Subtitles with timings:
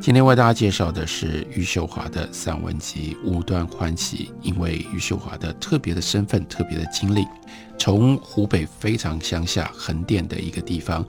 [0.00, 4.30] 今天为大家介绍的是余秀华的散文集《无端欢喜》。
[4.42, 7.26] 因为余秀华的特别的身份、特别的经历，
[7.76, 11.04] 从湖北非常乡下横店的一个地方，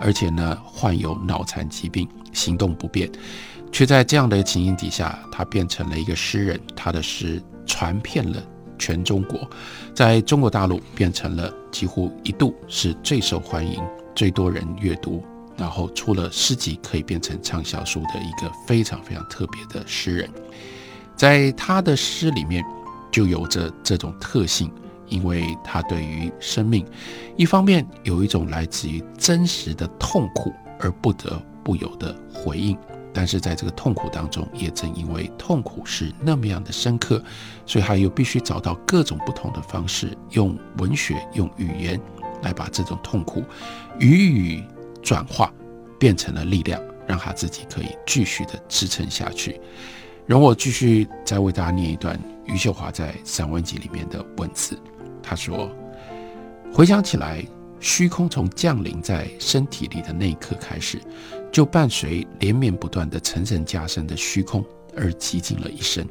[0.00, 3.08] 而且呢患有脑残疾病，行动不便，
[3.70, 6.60] 却在这样的情形底下，他变成了一个诗人。
[6.74, 8.42] 他的诗传遍了
[8.76, 9.48] 全中国，
[9.94, 13.80] 在中国大陆变成了几乎一度是最受欢迎、
[14.16, 15.24] 最多人阅读。
[15.62, 20.28] 然后出了诗集，可以变成畅销书的一个非常非常特别的诗人，
[21.14, 22.64] 在他的诗里面
[23.12, 24.68] 就有着这种特性，
[25.06, 26.84] 因为他对于生命，
[27.36, 32.76] 一方面有一种来自于真实的痛苦而不得不有的回应，
[33.14, 37.22] 但是在这个痛苦当中，也正因为痛苦是那么样的深刻，
[37.64, 42.00] 所以他又必须找到各种不同的方式，用文学、用语言
[42.42, 43.44] 来把这种痛苦
[44.00, 44.64] 予以。
[45.12, 45.52] 转化
[45.98, 49.60] 变成了力量，让他自己可以继续的支撑下去。
[50.24, 54.74] 容我继续再为大家念一段余秀华在散文集里面的文字。
[55.22, 55.70] 他说
[56.72, 57.44] ：“回想起来，
[57.78, 60.98] 虚空从降临在身体里的那一刻开始，
[61.52, 64.64] 就伴随连绵不断的层层加深的虚空
[64.96, 66.08] 而寂静了一生。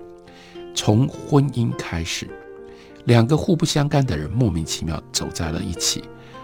[0.76, 2.30] 从婚姻开始，
[3.06, 6.04] 两个互不相干的人莫名其妙走在了一起，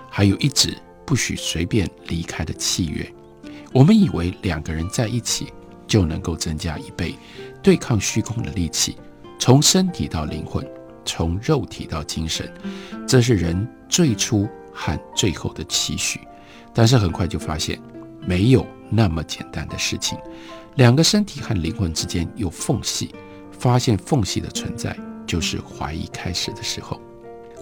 [0.10, 0.76] 还有一直。”
[1.08, 3.10] 不许随便离开的契约，
[3.72, 5.48] 我们以为两个人在一起
[5.88, 7.16] 就能够增加一倍
[7.64, 8.98] 对抗虚空的力气，
[9.40, 10.70] 从身体到灵魂，
[11.06, 12.54] 从肉体到精神，
[13.08, 16.20] 这是人最初和最后的期许。
[16.74, 17.82] 但是很快就发现
[18.20, 20.18] 没有那么简单的事情，
[20.76, 23.16] 两个身体和灵魂之间有缝隙，
[23.58, 24.94] 发现缝隙的存在
[25.26, 27.00] 就是怀疑开始的时候，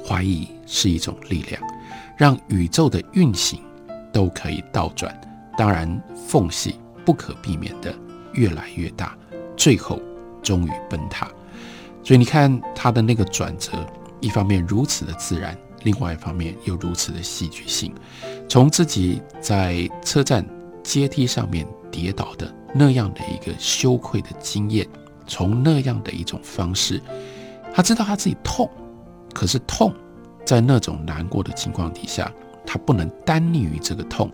[0.03, 1.61] 怀疑是一种力量。
[2.17, 3.59] 让宇宙的运行
[4.11, 5.13] 都可以倒转，
[5.57, 7.93] 当然缝隙不可避免的
[8.33, 9.17] 越来越大，
[9.57, 9.99] 最后
[10.41, 11.27] 终于崩塌。
[12.03, 13.71] 所以你看他的那个转折，
[14.19, 17.93] 一方面如此的自然，另外一方面又如此的戏剧性。
[18.47, 20.45] 从自己在车站
[20.83, 24.87] 阶梯上面跌倒的那样的一个羞愧的经验，
[25.25, 27.01] 从那样的一种方式，
[27.73, 28.69] 他知道他自己痛，
[29.33, 29.93] 可是痛。
[30.45, 32.31] 在那种难过的情况底下，
[32.65, 34.29] 他不能单溺于这个痛，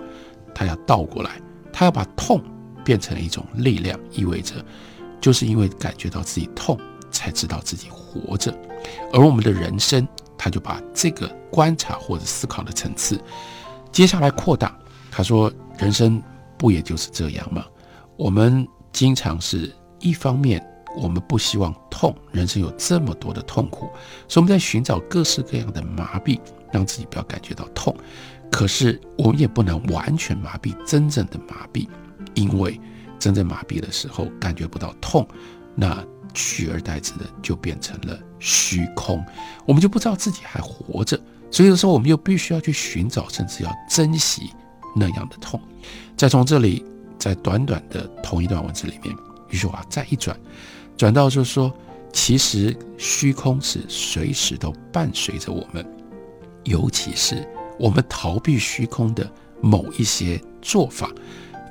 [0.53, 1.41] 他要倒过来，
[1.71, 2.41] 他要把痛
[2.83, 4.55] 变成一种力量，意味着
[5.21, 6.77] 就是因为感觉到自己痛，
[7.09, 8.53] 才知道自己活着。
[9.13, 10.07] 而我们的人生，
[10.37, 13.19] 他就把这个观察或者思考的层次，
[13.91, 14.77] 接下来扩大。
[15.09, 16.21] 他说：“人生
[16.57, 17.65] 不也就是这样吗？
[18.17, 20.65] 我们经常是一方面。”
[20.95, 23.89] 我们不希望痛，人生有这么多的痛苦，
[24.27, 26.39] 所以我们在寻找各式各样的麻痹，
[26.71, 27.95] 让自己不要感觉到痛。
[28.51, 31.87] 可是我们也不能完全麻痹真正的麻痹，
[32.33, 32.79] 因为
[33.17, 35.25] 真正麻痹的时候感觉不到痛，
[35.75, 36.03] 那
[36.33, 39.23] 取而代之的就变成了虚空，
[39.65, 41.19] 我们就不知道自己还活着。
[41.49, 44.51] 所以有时候我们又必须要去寻找，甚至要珍惜
[44.95, 45.59] 那样的痛。
[46.17, 46.85] 再从这里，
[47.17, 49.15] 在短短的同一段文字里面，
[49.49, 50.37] 余秀华再一转。
[51.01, 51.73] 转到就是说，
[52.13, 55.83] 其实虚空是随时都伴随着我们，
[56.63, 57.43] 尤其是
[57.79, 59.27] 我们逃避虚空的
[59.61, 61.09] 某一些做法，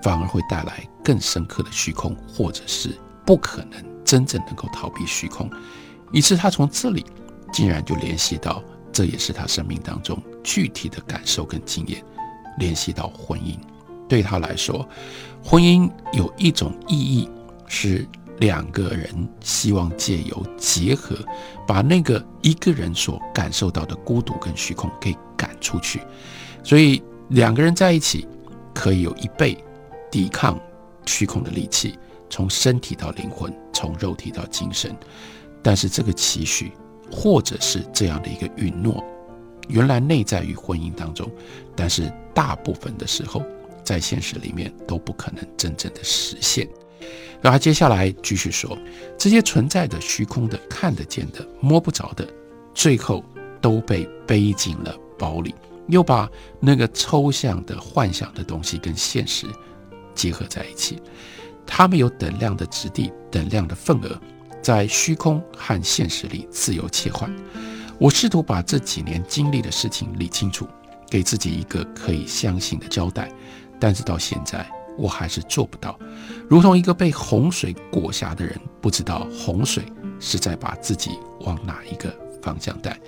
[0.03, 2.91] 反而会带来更深刻的虚空，或者是
[3.25, 5.49] 不可能真正能够逃避虚空。
[6.11, 7.07] 于是他从这里
[7.53, 8.61] 竟然就联系到，
[8.93, 12.05] 这也是他生命当中具体的感受跟经验，
[12.59, 13.57] 联系到婚姻。
[14.09, 14.85] 对他来说，
[15.41, 17.31] 婚姻有一种意义
[17.69, 18.05] 是。
[18.41, 21.17] 两个人希望借由结合，
[21.67, 26.01] 把那个一个人所感受到的孤独跟虚空给赶出去，
[26.65, 28.27] 所以两个人在一起
[28.75, 29.63] 可以有一倍
[30.11, 30.59] 抵抗
[31.07, 31.99] 虚空的力气，
[32.31, 34.97] 从身体到灵魂，从肉体到精神。
[35.63, 36.73] 但是这个期许
[37.13, 39.05] 或者是这样的一个允诺，
[39.69, 41.31] 原来内在于婚姻当中，
[41.77, 43.43] 但是大部分的时候
[43.85, 46.67] 在现实里面都不可能真正的实现。
[47.41, 48.79] 然后接下来继续说，
[49.19, 52.27] 这些存在的虚空的、看得见的、摸不着的，
[52.75, 53.25] 最后
[53.61, 55.55] 都被背进了包里，
[55.89, 56.29] 又把
[56.61, 59.47] 那个抽象的、幻想的东西跟现实
[60.15, 61.01] 结合在一起。
[61.67, 64.21] 它们有等量的质地、等量的份额，
[64.61, 67.35] 在虚空和现实里自由切换。
[67.99, 70.67] 我试图把这几年经历的事情理清楚，
[71.09, 73.31] 给自己一个可以相信的交代，
[73.79, 74.67] 但是到现在
[75.01, 75.99] 我还是做不到。
[76.49, 79.85] 如同一个被洪水裹挟的人，不知道洪水
[80.19, 81.11] 是在把自己
[81.41, 82.99] 往哪一个方向带。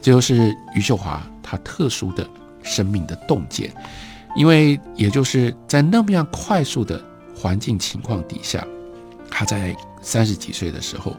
[0.00, 2.26] 这就是余秀华她特殊的
[2.62, 3.72] 生命的洞见，
[4.34, 7.02] 因为也就是在那么样快速的
[7.36, 8.66] 环境情况底下，
[9.30, 11.14] 她在三十几岁的时候，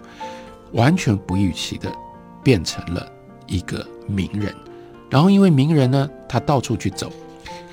[0.71, 1.91] 完全不预期的
[2.43, 3.07] 变成了。
[3.45, 4.55] 一个名人，
[5.09, 7.11] 然后因为名人呢，他到处去走，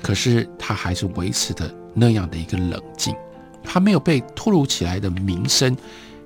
[0.03, 3.15] 可是他还是维持的那样的一个冷静，
[3.63, 5.75] 他没有被突如其来的名声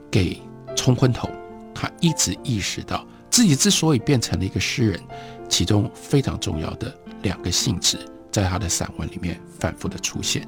[0.09, 0.41] 给
[0.75, 1.29] 冲昏头，
[1.73, 4.99] 他一直意识到自己之所以变成了一个诗人，
[5.49, 7.99] 其中非常重要的两个性质，
[8.31, 10.47] 在他的散文里面反复的出现。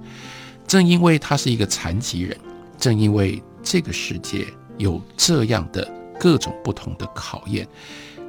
[0.68, 2.38] 正因为他是一个残疾人，
[2.78, 4.46] 正因为这个世界
[4.78, 7.68] 有这样的各种不同的考验。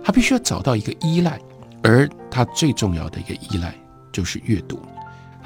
[0.04, 1.38] 他必须要找到一个依赖，
[1.82, 3.74] 而他最重要的一个依赖
[4.12, 4.80] 就是阅读。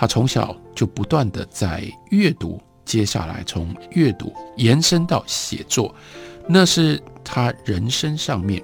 [0.02, 5.94] 他从小就不断的在阅读，接下来从阅读延伸到写作，
[6.48, 8.60] 那是他人生上面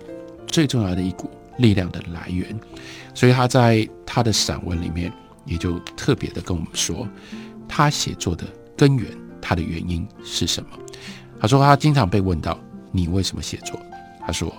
[0.49, 2.59] 最重要的一股力量的来源。
[3.15, 5.13] 所以他在他的散文里面
[5.45, 7.09] 也就特别的跟我们说，
[7.69, 8.45] 他写作的
[8.77, 9.07] 根源，
[9.41, 10.71] 他的原因是什么？
[11.39, 12.59] 他说他经常被问到
[12.91, 13.81] ：“你为什么写作？”
[14.27, 14.53] 他说。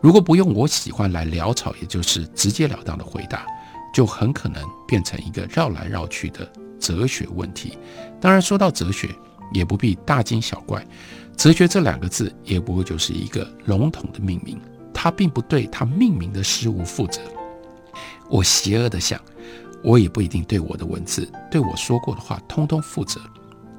[0.00, 3.46] 如果不用我喜欢来潦草，也就是直截了当的回答，
[3.94, 6.46] 就很可能变成一个绕来绕去的
[6.78, 7.78] 哲学问题。
[8.20, 9.08] 当然，说到哲学，
[9.52, 10.84] 也不必大惊小怪。
[11.36, 14.60] 哲学这两个字，也不过就是一个笼统的命名，
[14.92, 17.20] 它并不对它命名的事物负责。
[18.28, 19.20] 我邪恶的想，
[19.82, 23.20] 我也不一定对我的文字、对我说过的话，通通负责。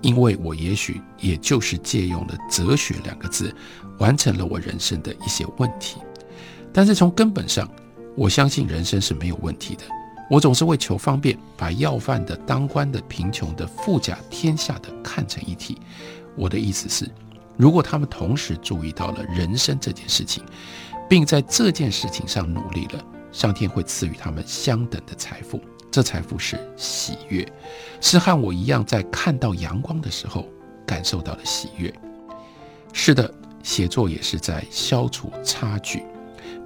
[0.02, 3.54] 因为我也许也就是借用了“哲学”两个字，
[3.98, 5.98] 完成了我人生的一些问题。
[6.72, 7.68] 但是从根本上，
[8.16, 9.84] 我相信人生是没有问题的。
[10.30, 15.78] 我总是为求方便，把要饭的、当官的、贫穷的、富甲天下的看成一体。
[16.36, 17.10] 我的意思是，
[17.56, 20.44] 如果他们同时注意到了人生这件事情，
[21.08, 25.62] 并在这件事情上努力了，上天会赐予他们相等的财富。
[25.92, 27.48] 这财富是喜悦，
[28.02, 30.46] 是和我一样在看到阳光的时候
[30.86, 31.94] 感受到的喜悦。
[32.92, 33.32] 是的，
[33.64, 36.04] 写作也是在消除差距，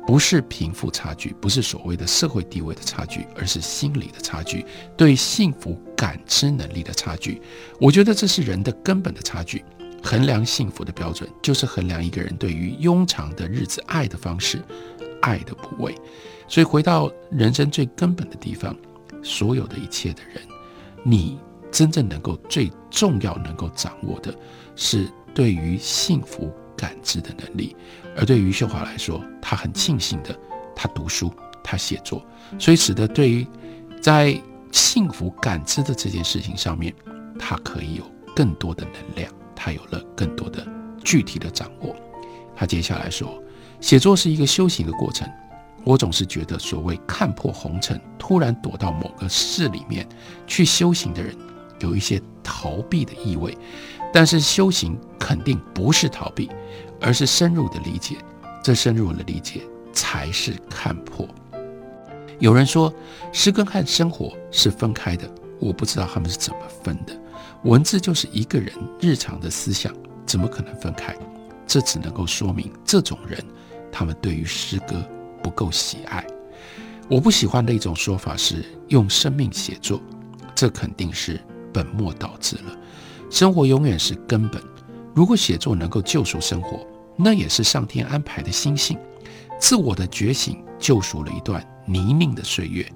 [0.06, 4.66] 不是贫富差距，不是所谓的社会地位的差距，而是心理的差距，
[4.98, 7.42] 对幸福感知能力的差距。
[7.80, 9.64] 我觉得这是人的根本的差距。
[10.02, 14.64] 衡量幸福的标准，就是衡量一个人对于庸常的日子爱的方式，
[15.22, 15.94] 爱的部位。
[16.48, 18.76] 所以回到人生最根本的地方。
[19.22, 20.42] 所有的一切的人，
[21.04, 21.38] 你
[21.70, 24.34] 真正能够最重要能够掌握的，
[24.78, 27.76] 是对于幸福感知的能力。
[28.16, 30.34] 而对于秀华来说，她很庆幸的，
[30.74, 31.30] 她读书，
[31.62, 32.26] 她写作，
[32.58, 33.46] 所以使得对于
[34.02, 34.42] 在
[34.72, 36.94] 幸福感知的这件事情上面，
[37.38, 38.04] 她可以有
[38.34, 40.66] 更多的能量，她有了更多的
[41.04, 41.94] 具体的掌握。
[42.56, 43.44] 她接下来说，
[43.82, 45.30] 写作是一个修行的过程。
[45.86, 50.08] 我总是觉得，所谓看破红尘，突然躲到某个室里面
[50.46, 51.34] 去修行的人，
[51.80, 53.58] 有一些逃避的意味。
[54.14, 56.50] 但是修行肯定不是逃避，
[57.00, 58.18] 而是深入的理解。
[58.64, 59.62] 这深入的理解
[59.94, 61.28] 才是看破。
[62.40, 62.94] 有人说，
[63.32, 65.30] 诗歌和生活是分开的，
[65.60, 67.14] 我不知道他们是怎么分的。
[67.64, 69.94] 文字就是一个人日常的思想，
[70.26, 71.16] 怎么可能分开？
[71.66, 73.44] 这只能够说明这种人，
[73.92, 74.96] 他们对于诗歌。
[75.42, 76.28] 不够喜爱，
[77.08, 80.02] 我不喜欢的一种说法是用生命写作，
[80.54, 81.40] 这肯定是
[81.72, 82.78] 本末倒置了。
[83.30, 84.62] 生活永远是根本，
[85.14, 88.98] 如果写作能够救赎生活，那也是上天安排的心性。
[89.60, 92.90] 自我的觉醒救赎了一段泥泞的岁月，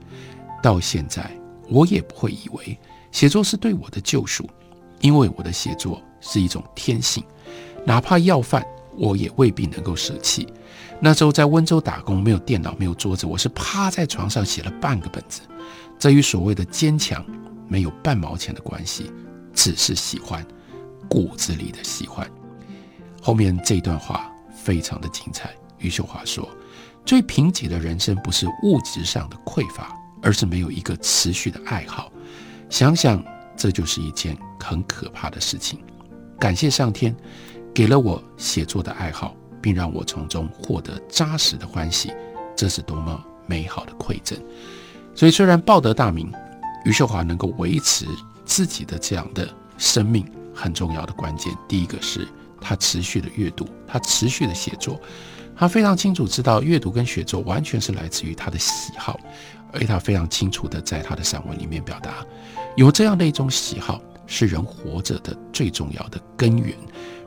[0.62, 1.30] 到现在
[1.70, 2.78] 我也不会以为
[3.12, 4.50] 写作是对我的救赎，
[5.02, 7.24] 因为我的写作是一种天性，
[7.86, 8.66] 哪怕要饭，
[8.98, 10.48] 我也未必能够舍弃。
[11.02, 15.42] 那时候在温州打工，没有电脑，没有桌子，我是趴在床上写了半个本子。
[16.00, 17.26] 这与所谓的坚强
[17.68, 19.12] 没有半毛钱的关系，
[19.64, 20.46] 只是喜欢，
[21.08, 22.30] 骨子里的喜欢。
[23.22, 25.56] 后面这段话非常的精彩。
[25.78, 26.46] 余秀华说
[27.06, 32.12] ：“最贫瘠的人生不是物质上的匮乏，而是没有一个持续的爱好。
[32.70, 33.24] 想想，
[33.56, 35.80] 这就是一件很可怕的事情。
[36.38, 37.16] 感谢上天，
[37.74, 42.12] 给了我写作的爱好。”并让我从中获得扎实的欢喜，
[42.54, 44.38] 这是多么美好的馈赠！
[45.16, 46.30] 所以，虽然报得大名，
[46.84, 48.06] 余秀华能够维持
[48.54, 52.28] 自己的这样的生命，很重要的关键，第一个是
[52.62, 55.02] 他持续的阅读，他持续的写作。
[55.56, 59.20] 他非常清楚知道阅读跟写作完全是来自于他的喜好，
[59.72, 62.24] 而他非常清楚的在他的散文里面表达，
[62.76, 66.78] 有这样的一种喜好是人活着的最重要的根源。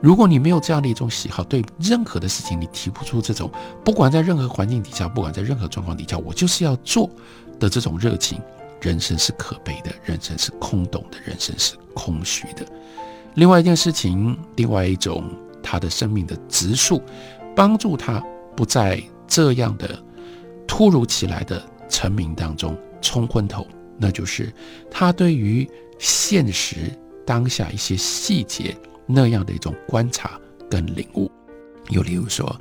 [0.01, 3.51] 如果你没有这样的一种喜好，对任何的事情你提不出这种，
[3.85, 7.11] 不管在任何环境底下，不管在任何状况底下，我就是要做
[7.59, 8.41] 的这种热情，
[8.81, 12.67] 人生是可悲的，人生是空洞的，人生是空虚的。
[13.35, 15.25] 另外一件事情，另外一种
[15.63, 17.03] 他的生命的植树，
[17.55, 18.23] 帮助他
[18.57, 20.03] 不在这样的
[20.67, 23.67] 突如其来的成名当中冲昏头，
[23.99, 24.53] 那就是
[24.91, 25.69] 他对于
[25.99, 26.77] 现实
[27.25, 28.77] 当下一些细节。
[29.09, 30.37] 那样的一种观察
[30.69, 31.31] 跟领悟，
[31.91, 32.61] 又例如说，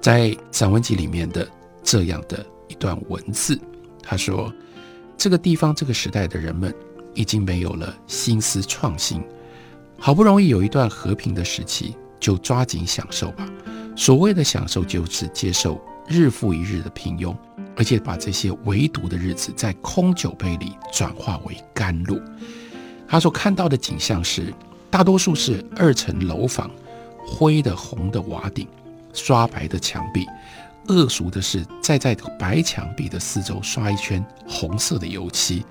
[0.00, 1.48] 在散文集里面的
[1.84, 3.56] 这样的一段文字，
[4.02, 4.52] 他说
[5.16, 6.74] ：“这个地方、这个时代的人们
[7.14, 9.22] 已经没有了心思创新，
[9.98, 13.48] 好不容易有一段和平的时期，就抓紧享受吧。
[13.96, 17.34] 所谓的享受，就是接受日复一日的平庸，
[17.76, 22.20] 而且把这些唯独的日子在空酒杯里转化为甘露。”
[23.06, 24.52] 他所看到的景象是。
[24.90, 26.70] 大多数是二层楼房，
[27.26, 28.64] 灰的、红的瓦顶，
[29.12, 30.24] 刷白的墙壁。
[30.88, 35.64] 恶俗的是，再在白墙壁的四周刷一圈红色的油漆。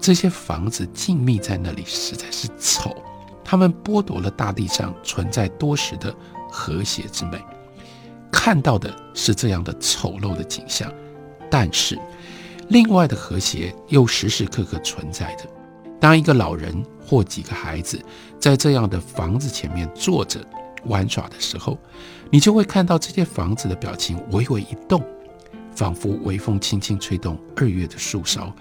[0.00, 2.94] 这些房子静谧在那里，实在是丑。
[3.44, 6.14] 他们剥夺了大地上存在多时的
[6.50, 7.38] 和谐之美。
[8.30, 10.92] 看到的是这样的丑陋的景象，
[11.50, 11.98] 但是
[12.68, 15.44] 另外的和谐又时时刻刻存在着。
[16.00, 17.98] 当一个老人或几个孩子
[18.38, 20.40] 在这样的房子前面坐着
[20.86, 21.78] 玩耍的时候，
[22.30, 25.02] 你就会看到这些房子的表情微微一动，
[25.74, 28.52] 仿佛微风轻轻吹动二月的树梢，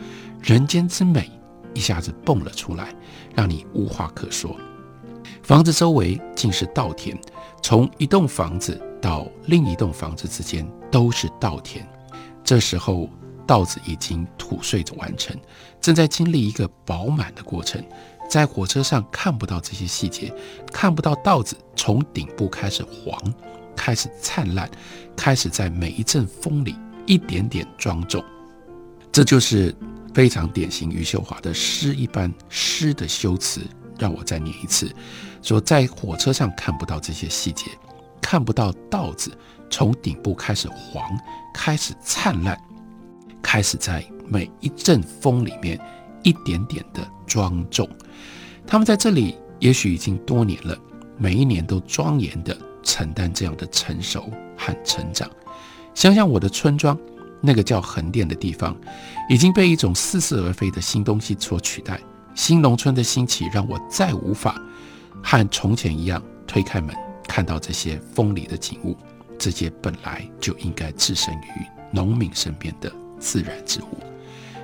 [0.42, 1.32] 人间之美
[1.74, 2.94] 一下子蹦了出来，
[3.36, 4.56] 让你无话可说。
[5.42, 7.18] 房子周围尽是稻田，
[7.62, 11.88] 从一栋房子到另一栋房子之间都是稻田。
[12.44, 13.10] 这时候。
[13.46, 15.36] 稻子已经吐穗着完成，
[15.82, 17.84] 正在经历一个饱满的过程。
[18.34, 20.34] 在火车上看不到这些细节，
[20.72, 23.16] 看不到稻子从顶部开始黄，
[23.76, 24.68] 开始灿烂，
[25.16, 26.76] 开始在每一阵风里
[27.06, 28.26] 一点点庄重。
[29.12, 29.72] 这就是
[30.16, 33.62] 非常典型余秀华的诗一般诗的修辞。
[34.00, 34.92] 让我再念一次：
[35.44, 37.68] 说在火车上看不到这些细节，
[38.20, 39.32] 看不到稻子
[39.70, 41.04] 从顶部开始黄，
[41.54, 42.60] 开始灿烂。
[43.44, 45.80] 开始在每一阵风里面
[46.24, 47.88] 一点点的庄重，
[48.66, 50.78] 他们在这里也许已经多年了，
[51.18, 55.30] 每一年都庄严的承担这样的成熟和成长。
[55.94, 56.98] 想想我的村庄，
[57.42, 58.76] 那个叫横店的地方，
[59.30, 62.00] 已经被一种似是而非的新东西所取代。
[62.36, 64.60] 新农村的兴起，让我再无法
[65.22, 66.96] 和从前一样推开门
[67.28, 68.98] 看到这些风里的景物，
[69.38, 72.92] 这些本来就应该置身于农民身边的。
[73.20, 73.98] 自然之物，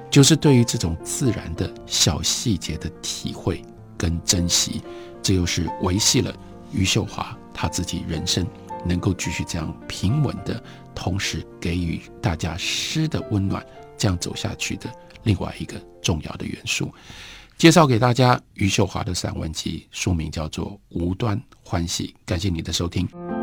[0.10, 3.64] 就是对于这种自然的小细节的体会
[3.98, 4.82] 跟珍惜，
[5.22, 6.34] 这又是维系了
[6.72, 8.46] 余秀华他自己人生
[8.86, 10.62] 能够继续这样平稳的，
[10.96, 13.64] 同时给予大家诗的温暖，
[13.98, 14.90] 这样走下去的
[15.24, 16.92] 另外一个重要的元素。
[17.58, 22.08] 介绍给大家余秀华的散文集，书名叫做《无端欢喜》。
[22.26, 23.39] 感谢你的收听。